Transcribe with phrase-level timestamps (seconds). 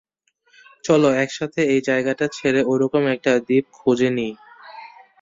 [0.83, 4.33] চলো, একসাথে এই জায়গাটা ছেড়ে ওরকম একটা দ্বীপ খুঁজে নিই।